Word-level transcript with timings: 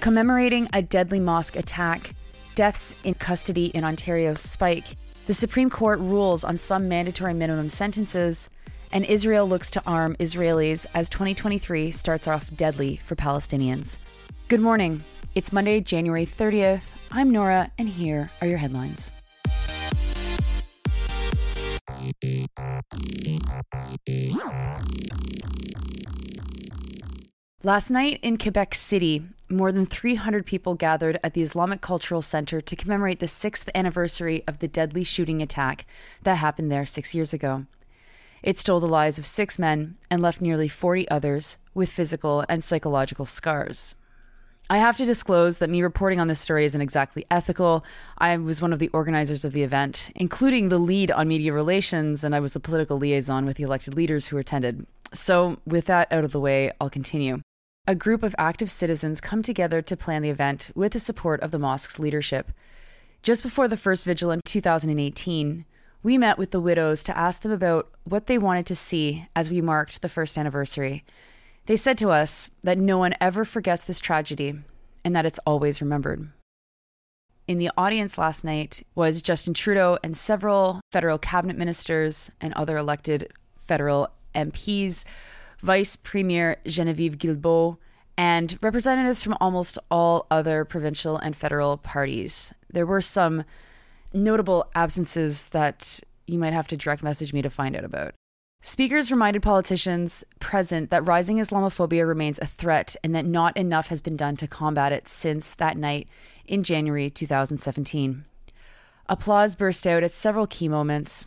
Commemorating 0.00 0.68
a 0.72 0.82
deadly 0.82 1.18
mosque 1.18 1.56
attack, 1.56 2.14
deaths 2.54 2.94
in 3.02 3.14
custody 3.14 3.66
in 3.66 3.82
Ontario 3.82 4.34
spike, 4.34 4.96
the 5.26 5.34
Supreme 5.34 5.70
Court 5.70 5.98
rules 5.98 6.44
on 6.44 6.58
some 6.58 6.88
mandatory 6.88 7.34
minimum 7.34 7.70
sentences, 7.70 8.48
and 8.92 9.04
Israel 9.06 9.48
looks 9.48 9.70
to 9.72 9.82
arm 9.86 10.14
Israelis 10.20 10.86
as 10.94 11.08
2023 11.08 11.90
starts 11.90 12.28
off 12.28 12.54
deadly 12.54 13.00
for 13.04 13.16
Palestinians. 13.16 13.98
Good 14.48 14.60
morning. 14.60 15.02
It's 15.34 15.52
Monday, 15.52 15.80
January 15.80 16.26
30th. 16.26 16.92
I'm 17.10 17.30
Nora, 17.30 17.70
and 17.78 17.88
here 17.88 18.30
are 18.40 18.46
your 18.46 18.58
headlines. 18.58 19.10
Last 27.62 27.90
night 27.90 28.20
in 28.22 28.36
Quebec 28.36 28.74
City, 28.74 29.22
more 29.48 29.72
than 29.72 29.86
300 29.86 30.44
people 30.44 30.74
gathered 30.74 31.18
at 31.22 31.32
the 31.32 31.42
Islamic 31.42 31.80
Cultural 31.80 32.20
Center 32.20 32.60
to 32.60 32.76
commemorate 32.76 33.20
the 33.20 33.28
sixth 33.28 33.70
anniversary 33.74 34.42
of 34.46 34.58
the 34.58 34.68
deadly 34.68 35.04
shooting 35.04 35.40
attack 35.40 35.86
that 36.24 36.36
happened 36.36 36.70
there 36.70 36.84
six 36.84 37.14
years 37.14 37.32
ago. 37.32 37.66
It 38.42 38.58
stole 38.58 38.80
the 38.80 38.88
lives 38.88 39.18
of 39.18 39.24
six 39.24 39.58
men 39.58 39.96
and 40.10 40.20
left 40.20 40.40
nearly 40.40 40.68
40 40.68 41.08
others 41.08 41.58
with 41.72 41.92
physical 41.92 42.44
and 42.48 42.62
psychological 42.62 43.24
scars. 43.24 43.94
I 44.72 44.78
have 44.78 44.96
to 44.96 45.04
disclose 45.04 45.58
that 45.58 45.68
me 45.68 45.82
reporting 45.82 46.18
on 46.18 46.28
this 46.28 46.40
story 46.40 46.64
isn't 46.64 46.80
exactly 46.80 47.26
ethical. 47.30 47.84
I 48.16 48.34
was 48.38 48.62
one 48.62 48.72
of 48.72 48.78
the 48.78 48.88
organizers 48.88 49.44
of 49.44 49.52
the 49.52 49.64
event, 49.64 50.10
including 50.14 50.70
the 50.70 50.78
lead 50.78 51.10
on 51.10 51.28
media 51.28 51.52
relations, 51.52 52.24
and 52.24 52.34
I 52.34 52.40
was 52.40 52.54
the 52.54 52.58
political 52.58 52.96
liaison 52.96 53.44
with 53.44 53.58
the 53.58 53.64
elected 53.64 53.94
leaders 53.94 54.28
who 54.28 54.38
attended. 54.38 54.86
So, 55.12 55.58
with 55.66 55.84
that 55.88 56.10
out 56.10 56.24
of 56.24 56.32
the 56.32 56.40
way, 56.40 56.72
I'll 56.80 56.88
continue 56.88 57.42
a 57.86 57.94
group 57.94 58.22
of 58.22 58.34
active 58.38 58.70
citizens 58.70 59.20
come 59.20 59.42
together 59.42 59.82
to 59.82 59.94
plan 59.94 60.22
the 60.22 60.30
event 60.30 60.70
with 60.74 60.94
the 60.94 61.00
support 61.00 61.42
of 61.42 61.50
the 61.50 61.58
mosque's 61.58 61.98
leadership. 61.98 62.50
Just 63.22 63.42
before 63.42 63.68
the 63.68 63.76
first 63.76 64.06
vigil 64.06 64.30
in 64.30 64.40
2018, 64.46 65.66
we 66.02 66.16
met 66.16 66.38
with 66.38 66.50
the 66.50 66.60
widows 66.60 67.04
to 67.04 67.18
ask 67.18 67.42
them 67.42 67.52
about 67.52 67.90
what 68.04 68.26
they 68.26 68.38
wanted 68.38 68.64
to 68.64 68.74
see 68.74 69.28
as 69.36 69.50
we 69.50 69.60
marked 69.60 70.00
the 70.00 70.08
first 70.08 70.38
anniversary. 70.38 71.04
They 71.66 71.76
said 71.76 71.98
to 71.98 72.10
us 72.10 72.50
that 72.62 72.78
no 72.78 72.98
one 72.98 73.14
ever 73.20 73.44
forgets 73.44 73.84
this 73.84 74.00
tragedy 74.00 74.54
and 75.04 75.14
that 75.14 75.26
it's 75.26 75.40
always 75.46 75.80
remembered. 75.80 76.28
In 77.46 77.58
the 77.58 77.70
audience 77.76 78.18
last 78.18 78.44
night 78.44 78.82
was 78.94 79.22
Justin 79.22 79.54
Trudeau 79.54 79.98
and 80.02 80.16
several 80.16 80.80
federal 80.90 81.18
cabinet 81.18 81.56
ministers 81.56 82.30
and 82.40 82.52
other 82.54 82.76
elected 82.76 83.32
federal 83.66 84.08
MPs 84.34 85.04
Vice 85.62 85.96
Premier 85.96 86.56
Genevieve 86.66 87.18
Guilbault, 87.18 87.78
and 88.18 88.58
representatives 88.60 89.22
from 89.22 89.36
almost 89.40 89.78
all 89.90 90.26
other 90.30 90.64
provincial 90.64 91.16
and 91.16 91.36
federal 91.36 91.76
parties. 91.76 92.52
There 92.70 92.84
were 92.84 93.00
some 93.00 93.44
notable 94.12 94.68
absences 94.74 95.46
that 95.50 96.00
you 96.26 96.38
might 96.38 96.52
have 96.52 96.68
to 96.68 96.76
direct 96.76 97.02
message 97.02 97.32
me 97.32 97.42
to 97.42 97.50
find 97.50 97.76
out 97.76 97.84
about. 97.84 98.14
Speakers 98.64 99.10
reminded 99.10 99.42
politicians 99.42 100.22
present 100.38 100.90
that 100.90 101.04
rising 101.04 101.38
Islamophobia 101.38 102.06
remains 102.06 102.38
a 102.38 102.46
threat 102.46 102.94
and 103.02 103.12
that 103.12 103.26
not 103.26 103.56
enough 103.56 103.88
has 103.88 104.00
been 104.00 104.16
done 104.16 104.36
to 104.36 104.46
combat 104.46 104.92
it 104.92 105.08
since 105.08 105.52
that 105.56 105.76
night 105.76 106.06
in 106.46 106.62
January 106.62 107.10
2017. 107.10 108.24
Applause 109.08 109.56
burst 109.56 109.84
out 109.84 110.04
at 110.04 110.12
several 110.12 110.46
key 110.46 110.68
moments. 110.68 111.26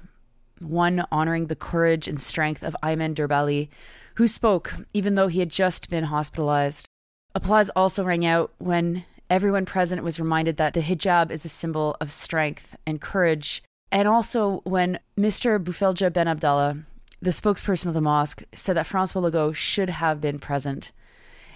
One 0.62 1.06
honoring 1.12 1.48
the 1.48 1.58
courage 1.58 2.08
and 2.08 2.22
strength 2.22 2.64
of 2.64 2.74
Aymen 2.82 3.16
Derbali, 3.16 3.68
who 4.16 4.30
spoke 4.30 4.74
even 4.94 5.16
though 5.16 5.28
he 5.28 5.40
had 5.40 5.50
just 5.50 5.90
been 5.90 6.06
hospitalized. 6.06 6.88
Applause 7.36 7.70
also 7.76 8.06
rang 8.06 8.26
out 8.26 8.54
when 8.60 9.04
everyone 9.30 9.66
present 9.66 10.06
was 10.06 10.22
reminded 10.22 10.56
that 10.56 10.74
the 10.74 10.80
hijab 10.80 11.32
is 11.32 11.44
a 11.44 11.50
symbol 11.50 11.98
of 12.00 12.14
strength 12.14 12.78
and 12.88 13.02
courage, 13.02 13.62
and 13.92 14.08
also 14.08 14.62
when 14.64 15.00
Mr. 15.20 15.62
Boufeldja 15.62 16.14
Ben 16.14 16.30
Abdallah, 16.30 16.86
the 17.26 17.32
spokesperson 17.32 17.88
of 17.88 17.96
the 17.96 18.02
mosque, 18.02 18.44
said 18.54 18.78
that 18.78 18.86
Francois 18.86 19.20
Legault 19.20 19.56
should 19.56 19.90
have 19.90 20.22
been 20.22 20.38
present. 20.38 20.92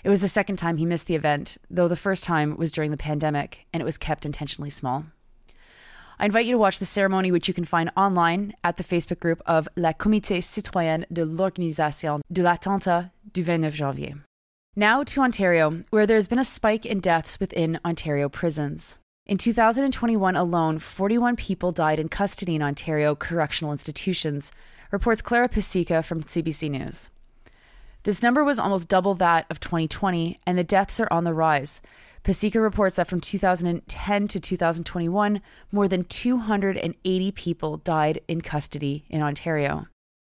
It 0.03 0.09
was 0.09 0.21
the 0.21 0.27
second 0.27 0.55
time 0.55 0.77
he 0.77 0.85
missed 0.85 1.05
the 1.05 1.13
event, 1.13 1.59
though 1.69 1.87
the 1.87 1.95
first 1.95 2.23
time 2.23 2.57
was 2.57 2.71
during 2.71 2.89
the 2.89 2.97
pandemic 2.97 3.67
and 3.71 3.79
it 3.79 3.85
was 3.85 3.99
kept 3.99 4.25
intentionally 4.25 4.71
small. 4.71 5.05
I 6.17 6.25
invite 6.25 6.47
you 6.47 6.53
to 6.53 6.57
watch 6.57 6.79
the 6.79 6.85
ceremony, 6.85 7.31
which 7.31 7.47
you 7.47 7.53
can 7.53 7.65
find 7.65 7.91
online 7.95 8.53
at 8.63 8.77
the 8.77 8.83
Facebook 8.83 9.19
group 9.19 9.43
of 9.45 9.69
La 9.75 9.93
Comité 9.93 10.43
Citoyenne 10.43 11.05
de 11.13 11.23
l'Organisation 11.23 12.19
de 12.31 12.41
l'Attentat 12.41 13.11
du 13.31 13.43
29 13.43 13.75
janvier. 13.75 14.15
Now 14.75 15.03
to 15.03 15.21
Ontario, 15.21 15.83
where 15.91 16.07
there 16.07 16.17
has 16.17 16.27
been 16.27 16.39
a 16.39 16.43
spike 16.43 16.85
in 16.85 16.99
deaths 16.99 17.39
within 17.39 17.79
Ontario 17.85 18.27
prisons. 18.27 18.97
In 19.29 19.37
2021 19.37 20.35
alone, 20.35 20.79
41 20.79 21.35
people 21.35 21.71
died 21.71 21.99
in 21.99 22.09
custody 22.09 22.55
in 22.55 22.63
Ontario 22.63 23.13
correctional 23.13 23.71
institutions, 23.71 24.51
reports 24.89 25.21
Clara 25.21 25.47
Pasieka 25.47 26.03
from 26.03 26.23
CBC 26.23 26.71
News. 26.71 27.11
This 28.01 28.23
number 28.23 28.43
was 28.43 28.57
almost 28.57 28.89
double 28.89 29.13
that 29.13 29.45
of 29.51 29.59
2020, 29.59 30.39
and 30.47 30.57
the 30.57 30.63
deaths 30.63 30.99
are 30.99 31.13
on 31.13 31.25
the 31.25 31.33
rise. 31.35 31.79
Pasieka 32.23 32.59
reports 32.59 32.95
that 32.95 33.07
from 33.07 33.21
2010 33.21 34.27
to 34.29 34.39
2021, 34.39 35.41
more 35.71 35.87
than 35.87 36.05
280 36.05 37.31
people 37.33 37.77
died 37.77 38.21
in 38.27 38.41
custody 38.41 39.05
in 39.11 39.21
Ontario. 39.21 39.85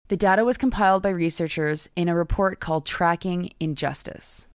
The 0.08 0.18
data 0.18 0.44
was 0.44 0.58
compiled 0.58 1.03
by 1.03 1.09
researchers 1.09 1.88
in 1.96 2.09
a 2.09 2.16
report 2.16 2.59
called 2.59 2.88
Tracking 2.88 3.52
Injustice. 3.59 4.47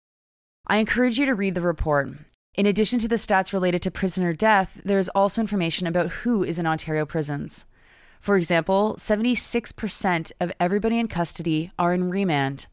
I 0.67 0.79
encourage 0.79 1.21
you 1.21 1.27
to 1.27 1.35
read 1.37 1.55
the 1.55 1.61
report. 1.61 2.09
In 2.55 2.67
addition 2.67 2.99
to 2.99 3.09
the 3.09 3.15
stats 3.15 3.55
related 3.55 3.81
to 3.81 3.91
prisoner 3.91 4.35
death, 4.35 4.79
there 4.85 4.99
is 4.99 5.09
also 5.15 5.41
information 5.41 5.87
about 5.87 6.11
who 6.11 6.45
is 6.45 6.59
in 6.59 6.67
Ontario 6.67 7.07
prisons. 7.07 7.65
For 8.21 8.37
example, 8.37 8.95
76% 8.99 10.33
of 10.39 10.53
everybody 10.61 10.99
in 10.99 11.09
custody 11.09 11.71
are 11.79 11.95
in 11.95 12.11
remand. 12.11 12.67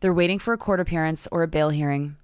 They're 0.00 0.14
waiting 0.14 0.38
for 0.38 0.54
a 0.54 0.58
court 0.58 0.80
appearance 0.80 1.28
or 1.30 1.42
a 1.42 1.46
bail 1.46 1.68
hearing. 1.68 2.16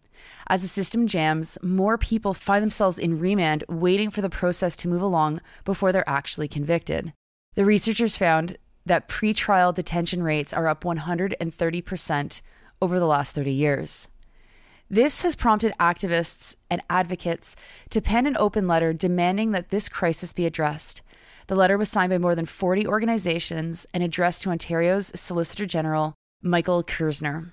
As 0.47 0.63
the 0.63 0.69
system 0.69 1.07
jams, 1.07 1.59
more 1.63 1.99
people 1.99 2.33
find 2.33 2.63
themselves 2.63 2.99
in 2.99 3.21
remand 3.21 3.65
waiting 3.69 4.09
for 4.09 4.23
the 4.23 4.31
process 4.31 4.75
to 4.77 4.89
move 4.89 5.03
along 5.03 5.43
before 5.67 5.93
they're 5.93 6.09
actually 6.09 6.49
convicted. 6.49 7.13
The 7.55 7.67
researchers 7.67 8.17
found 8.17 8.57
that 8.87 9.09
pretrial 9.09 9.75
detention 9.75 10.23
rates 10.23 10.55
are 10.55 10.69
up 10.69 10.85
130% 10.85 12.41
over 12.81 12.99
the 12.99 13.07
last 13.07 13.35
30 13.35 13.53
years. 13.53 14.09
This 14.91 15.23
has 15.23 15.35
prompted 15.35 15.73
activists 15.81 16.57
and 16.71 16.83
advocates 16.91 17.57
to 17.91 18.01
pen 18.01 18.27
an 18.27 18.37
open 18.37 18.69
letter 18.69 18.93
demanding 18.93 19.53
that 19.53 19.71
this 19.71 19.89
crisis 19.89 20.33
be 20.33 20.47
addressed. 20.47 21.03
The 21.47 21.57
letter 21.57 21.77
was 21.77 21.91
signed 21.91 22.11
by 22.11 22.19
more 22.19 22.35
than 22.35 22.47
40 22.47 22.87
organizations 22.87 23.87
and 23.93 24.03
addressed 24.03 24.43
to 24.43 24.51
Ontario's 24.51 25.13
Solicitor 25.19 25.67
General, 25.67 26.15
Michael 26.43 26.83
Kerzner. 26.83 27.51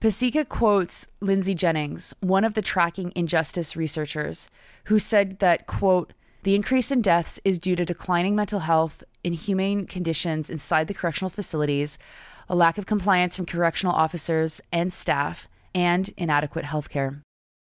Pasieka 0.00 0.48
quotes 0.48 1.06
Lindsay 1.20 1.54
Jennings, 1.54 2.12
one 2.20 2.44
of 2.44 2.54
the 2.54 2.60
tracking 2.60 3.12
injustice 3.14 3.76
researchers, 3.76 4.50
who 4.84 4.98
said 4.98 5.38
that, 5.38 5.66
quote, 5.66 6.12
the 6.42 6.54
increase 6.54 6.90
in 6.90 7.00
deaths 7.00 7.40
is 7.42 7.58
due 7.58 7.74
to 7.74 7.86
declining 7.86 8.36
mental 8.36 8.60
health, 8.60 9.02
inhumane 9.22 9.86
conditions 9.86 10.50
inside 10.50 10.88
the 10.88 10.94
correctional 10.94 11.30
facilities, 11.30 11.96
a 12.50 12.54
lack 12.54 12.76
of 12.76 12.84
compliance 12.84 13.36
from 13.36 13.46
correctional 13.46 13.94
officers 13.94 14.60
and 14.70 14.92
staff, 14.92 15.48
and 15.74 16.10
inadequate 16.16 16.64
health 16.64 16.88
care. 16.88 17.20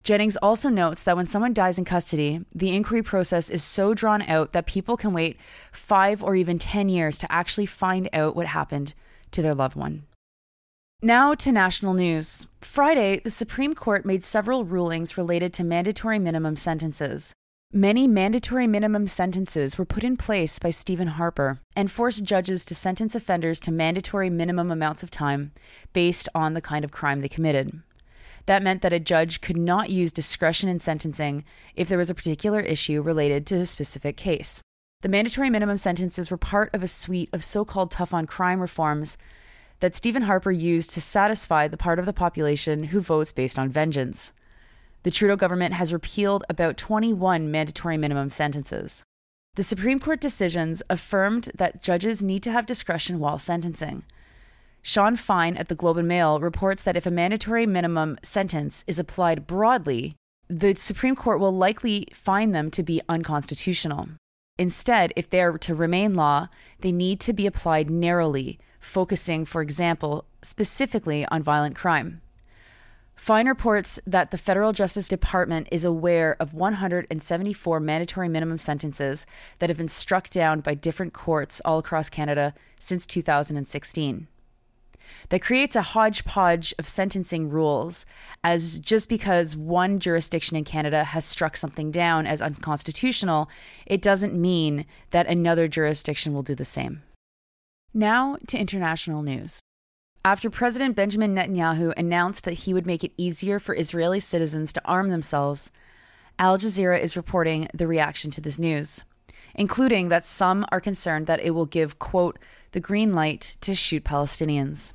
Jennings 0.03 0.37
also 0.37 0.69
notes 0.69 1.01
that 1.01 1.17
when 1.17 1.25
someone 1.25 1.53
dies 1.53 1.79
in 1.79 1.85
custody, 1.85 2.45
the 2.53 2.75
inquiry 2.75 3.01
process 3.01 3.49
is 3.49 3.63
so 3.63 3.95
drawn 3.95 4.21
out 4.21 4.53
that 4.53 4.67
people 4.67 4.97
can 4.97 5.13
wait 5.13 5.39
five 5.71 6.23
or 6.23 6.35
even 6.35 6.59
10 6.59 6.89
years 6.89 7.17
to 7.17 7.31
actually 7.31 7.65
find 7.65 8.07
out 8.13 8.35
what 8.35 8.45
happened 8.45 8.93
to 9.31 9.41
their 9.41 9.55
loved 9.55 9.75
one. 9.75 10.03
Now 11.01 11.33
to 11.35 11.51
national 11.51 11.95
news. 11.95 12.47
Friday, 12.61 13.19
the 13.19 13.31
Supreme 13.31 13.73
Court 13.73 14.05
made 14.05 14.23
several 14.23 14.63
rulings 14.63 15.17
related 15.17 15.53
to 15.53 15.63
mandatory 15.63 16.19
minimum 16.19 16.55
sentences. 16.55 17.33
Many 17.73 18.07
mandatory 18.07 18.67
minimum 18.67 19.07
sentences 19.07 19.77
were 19.77 19.85
put 19.85 20.03
in 20.03 20.17
place 20.17 20.59
by 20.59 20.69
Stephen 20.69 21.09
Harper 21.09 21.59
and 21.75 21.91
forced 21.91 22.23
judges 22.23 22.63
to 22.65 22.75
sentence 22.75 23.15
offenders 23.15 23.59
to 23.61 23.71
mandatory 23.71 24.29
minimum 24.29 24.71
amounts 24.71 25.03
of 25.03 25.11
time 25.11 25.51
based 25.93 26.29
on 26.35 26.53
the 26.53 26.61
kind 26.61 26.85
of 26.85 26.91
crime 26.91 27.21
they 27.21 27.27
committed. 27.27 27.81
That 28.45 28.63
meant 28.63 28.81
that 28.81 28.93
a 28.93 28.99
judge 28.99 29.41
could 29.41 29.57
not 29.57 29.89
use 29.89 30.11
discretion 30.11 30.69
in 30.69 30.79
sentencing 30.79 31.43
if 31.75 31.89
there 31.89 31.97
was 31.97 32.09
a 32.09 32.15
particular 32.15 32.59
issue 32.59 33.01
related 33.01 33.45
to 33.47 33.55
a 33.55 33.65
specific 33.65 34.17
case. 34.17 34.61
The 35.01 35.09
mandatory 35.09 35.49
minimum 35.49 35.77
sentences 35.77 36.31
were 36.31 36.37
part 36.37 36.73
of 36.73 36.83
a 36.83 36.87
suite 36.87 37.29
of 37.33 37.43
so 37.43 37.65
called 37.65 37.91
tough 37.91 38.13
on 38.13 38.25
crime 38.25 38.59
reforms 38.59 39.17
that 39.79 39.95
Stephen 39.95 40.23
Harper 40.23 40.51
used 40.51 40.91
to 40.91 41.01
satisfy 41.01 41.67
the 41.67 41.77
part 41.77 41.99
of 41.99 42.05
the 42.05 42.13
population 42.13 42.85
who 42.85 43.01
votes 43.01 43.31
based 43.31 43.59
on 43.59 43.69
vengeance. 43.69 44.33
The 45.03 45.11
Trudeau 45.11 45.35
government 45.35 45.75
has 45.75 45.93
repealed 45.93 46.43
about 46.49 46.77
21 46.77 47.51
mandatory 47.51 47.97
minimum 47.97 48.29
sentences. 48.29 49.03
The 49.55 49.63
Supreme 49.63 49.99
Court 49.99 50.19
decisions 50.19 50.81
affirmed 50.89 51.49
that 51.55 51.81
judges 51.81 52.23
need 52.23 52.43
to 52.43 52.51
have 52.51 52.65
discretion 52.65 53.19
while 53.19 53.37
sentencing. 53.37 54.03
Sean 54.87 55.15
Fine 55.15 55.57
at 55.57 55.67
the 55.67 55.73
Globe 55.73 55.97
and 55.97 56.07
Mail 56.07 56.39
reports 56.39 56.83
that 56.83 56.95
if 56.95 57.07
a 57.07 57.11
mandatory 57.11 57.65
minimum 57.65 58.19
sentence 58.21 58.83
is 58.85 58.99
applied 58.99 59.47
broadly, 59.47 60.15
the 60.47 60.75
Supreme 60.75 61.15
Court 61.15 61.39
will 61.39 61.51
likely 61.51 62.05
find 62.13 62.53
them 62.53 62.69
to 62.69 62.83
be 62.83 63.01
unconstitutional. 63.09 64.09
Instead, 64.59 65.11
if 65.15 65.27
they 65.27 65.41
are 65.41 65.57
to 65.57 65.73
remain 65.73 66.13
law, 66.13 66.49
they 66.81 66.91
need 66.91 67.19
to 67.21 67.33
be 67.33 67.47
applied 67.47 67.89
narrowly, 67.89 68.59
focusing, 68.79 69.43
for 69.43 69.63
example, 69.63 70.25
specifically 70.43 71.25
on 71.31 71.41
violent 71.41 71.75
crime. 71.75 72.21
Fine 73.15 73.47
reports 73.47 73.99
that 74.05 74.29
the 74.29 74.37
Federal 74.37 74.71
Justice 74.71 75.07
Department 75.07 75.67
is 75.71 75.83
aware 75.83 76.37
of 76.39 76.53
174 76.53 77.79
mandatory 77.79 78.29
minimum 78.29 78.59
sentences 78.59 79.25
that 79.57 79.71
have 79.71 79.79
been 79.79 79.87
struck 79.87 80.29
down 80.29 80.59
by 80.59 80.75
different 80.75 81.11
courts 81.11 81.59
all 81.65 81.79
across 81.79 82.07
Canada 82.07 82.53
since 82.79 83.07
2016. 83.07 84.27
That 85.29 85.41
creates 85.41 85.75
a 85.75 85.81
hodgepodge 85.81 86.73
of 86.77 86.87
sentencing 86.87 87.49
rules, 87.49 88.05
as 88.43 88.79
just 88.79 89.09
because 89.09 89.55
one 89.55 89.99
jurisdiction 89.99 90.57
in 90.57 90.63
Canada 90.63 91.03
has 91.03 91.25
struck 91.25 91.57
something 91.57 91.91
down 91.91 92.27
as 92.27 92.41
unconstitutional, 92.41 93.49
it 93.85 94.01
doesn't 94.01 94.39
mean 94.39 94.85
that 95.11 95.27
another 95.27 95.67
jurisdiction 95.67 96.33
will 96.33 96.43
do 96.43 96.55
the 96.55 96.65
same. 96.65 97.03
Now 97.93 98.37
to 98.47 98.57
international 98.57 99.21
news. 99.21 99.59
After 100.25 100.49
President 100.49 100.95
Benjamin 100.95 101.35
Netanyahu 101.35 101.93
announced 101.95 102.45
that 102.45 102.53
he 102.53 102.73
would 102.73 102.87
make 102.87 103.03
it 103.03 103.13
easier 103.15 103.59
for 103.59 103.75
Israeli 103.75 104.19
citizens 104.19 104.73
to 104.73 104.81
arm 104.83 105.09
themselves, 105.09 105.71
Al 106.39 106.57
Jazeera 106.57 106.99
is 106.99 107.15
reporting 107.15 107.67
the 107.73 107.87
reaction 107.87 108.31
to 108.31 108.41
this 108.41 108.59
news, 108.59 109.05
including 109.55 110.09
that 110.09 110.25
some 110.25 110.65
are 110.71 110.79
concerned 110.79 111.27
that 111.27 111.39
it 111.39 111.51
will 111.51 111.65
give, 111.65 111.97
quote, 111.97 112.37
the 112.71 112.79
green 112.79 113.13
light 113.13 113.57
to 113.61 113.73
shoot 113.73 114.03
Palestinians. 114.03 114.93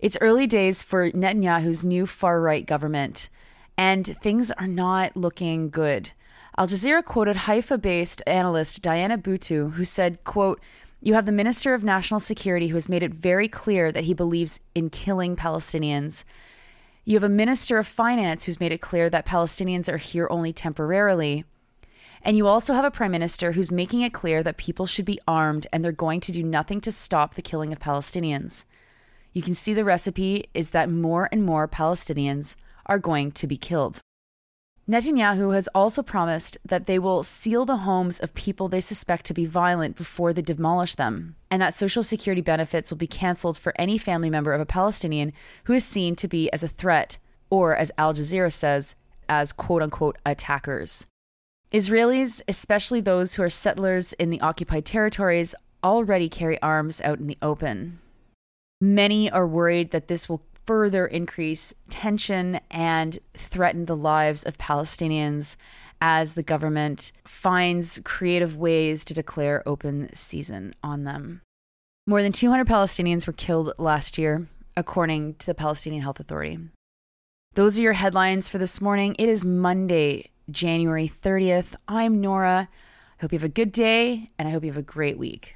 It's 0.00 0.18
early 0.20 0.46
days 0.46 0.82
for 0.82 1.10
Netanyahu's 1.10 1.84
new 1.84 2.06
far 2.06 2.40
right 2.40 2.66
government, 2.66 3.30
and 3.76 4.06
things 4.06 4.50
are 4.50 4.66
not 4.66 5.16
looking 5.16 5.70
good. 5.70 6.12
Al 6.56 6.66
Jazeera 6.66 7.04
quoted 7.04 7.36
Haifa 7.36 7.78
based 7.78 8.22
analyst 8.26 8.82
Diana 8.82 9.18
Buttu, 9.18 9.72
who 9.72 9.84
said, 9.84 10.22
quote, 10.24 10.60
you 11.00 11.12
have 11.14 11.26
the 11.26 11.32
Minister 11.32 11.74
of 11.74 11.84
National 11.84 12.18
Security 12.18 12.68
who 12.68 12.76
has 12.76 12.88
made 12.88 13.02
it 13.02 13.12
very 13.12 13.46
clear 13.46 13.92
that 13.92 14.04
he 14.04 14.14
believes 14.14 14.60
in 14.74 14.88
killing 14.88 15.36
Palestinians. 15.36 16.24
You 17.04 17.16
have 17.16 17.24
a 17.24 17.28
Minister 17.28 17.76
of 17.76 17.86
Finance 17.86 18.44
who's 18.44 18.60
made 18.60 18.72
it 18.72 18.80
clear 18.80 19.10
that 19.10 19.26
Palestinians 19.26 19.92
are 19.92 19.98
here 19.98 20.26
only 20.30 20.54
temporarily. 20.54 21.44
And 22.24 22.38
you 22.38 22.46
also 22.46 22.72
have 22.72 22.86
a 22.86 22.90
Prime 22.90 23.10
Minister 23.10 23.52
who's 23.52 23.70
making 23.70 24.00
it 24.00 24.14
clear 24.14 24.42
that 24.42 24.56
people 24.56 24.86
should 24.86 25.04
be 25.04 25.20
armed 25.28 25.66
and 25.72 25.84
they're 25.84 25.92
going 25.92 26.20
to 26.20 26.32
do 26.32 26.42
nothing 26.42 26.80
to 26.80 26.90
stop 26.90 27.34
the 27.34 27.42
killing 27.42 27.70
of 27.72 27.78
Palestinians. 27.78 28.64
You 29.34 29.42
can 29.42 29.54
see 29.54 29.74
the 29.74 29.84
recipe 29.84 30.48
is 30.54 30.70
that 30.70 30.88
more 30.88 31.28
and 31.30 31.44
more 31.44 31.68
Palestinians 31.68 32.56
are 32.86 32.98
going 32.98 33.32
to 33.32 33.46
be 33.46 33.58
killed. 33.58 34.00
Netanyahu 34.88 35.54
has 35.54 35.68
also 35.74 36.02
promised 36.02 36.58
that 36.64 36.86
they 36.86 36.98
will 36.98 37.22
seal 37.22 37.64
the 37.64 37.78
homes 37.78 38.20
of 38.20 38.34
people 38.34 38.68
they 38.68 38.82
suspect 38.82 39.24
to 39.26 39.34
be 39.34 39.46
violent 39.46 39.96
before 39.96 40.32
they 40.32 40.42
demolish 40.42 40.94
them, 40.94 41.36
and 41.50 41.60
that 41.62 41.74
Social 41.74 42.02
Security 42.02 42.42
benefits 42.42 42.90
will 42.90 42.98
be 42.98 43.06
canceled 43.06 43.56
for 43.56 43.72
any 43.76 43.96
family 43.96 44.28
member 44.28 44.52
of 44.52 44.60
a 44.60 44.66
Palestinian 44.66 45.32
who 45.64 45.72
is 45.72 45.86
seen 45.86 46.14
to 46.16 46.28
be 46.28 46.52
as 46.52 46.62
a 46.62 46.68
threat, 46.68 47.16
or 47.48 47.74
as 47.74 47.92
Al 47.96 48.12
Jazeera 48.12 48.52
says, 48.52 48.94
as 49.26 49.54
quote 49.54 49.80
unquote 49.80 50.18
attackers. 50.26 51.06
Israelis, 51.72 52.40
especially 52.46 53.00
those 53.00 53.34
who 53.34 53.42
are 53.42 53.50
settlers 53.50 54.12
in 54.14 54.30
the 54.30 54.40
occupied 54.40 54.84
territories, 54.84 55.54
already 55.82 56.28
carry 56.28 56.60
arms 56.62 57.00
out 57.00 57.18
in 57.18 57.26
the 57.26 57.38
open. 57.42 58.00
Many 58.80 59.30
are 59.30 59.46
worried 59.46 59.90
that 59.90 60.08
this 60.08 60.28
will 60.28 60.42
further 60.66 61.06
increase 61.06 61.74
tension 61.90 62.60
and 62.70 63.18
threaten 63.34 63.86
the 63.86 63.96
lives 63.96 64.44
of 64.44 64.58
Palestinians 64.58 65.56
as 66.00 66.34
the 66.34 66.42
government 66.42 67.12
finds 67.24 68.00
creative 68.04 68.56
ways 68.56 69.04
to 69.04 69.14
declare 69.14 69.62
open 69.66 70.10
season 70.14 70.74
on 70.82 71.04
them. 71.04 71.40
More 72.06 72.22
than 72.22 72.32
200 72.32 72.66
Palestinians 72.66 73.26
were 73.26 73.32
killed 73.32 73.72
last 73.78 74.18
year, 74.18 74.46
according 74.76 75.34
to 75.36 75.46
the 75.46 75.54
Palestinian 75.54 76.02
Health 76.02 76.20
Authority. 76.20 76.58
Those 77.54 77.78
are 77.78 77.82
your 77.82 77.92
headlines 77.94 78.48
for 78.48 78.58
this 78.58 78.80
morning. 78.80 79.16
It 79.18 79.28
is 79.28 79.44
Monday, 79.44 80.30
January 80.50 81.08
30th. 81.08 81.74
I'm 81.88 82.20
Nora. 82.20 82.68
I 83.18 83.22
hope 83.22 83.32
you 83.32 83.38
have 83.38 83.44
a 83.44 83.48
good 83.48 83.72
day 83.72 84.30
and 84.38 84.48
I 84.48 84.50
hope 84.50 84.64
you 84.64 84.70
have 84.70 84.78
a 84.78 84.82
great 84.82 85.18
week. 85.18 85.52